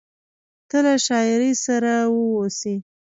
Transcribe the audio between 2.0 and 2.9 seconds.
واوسې…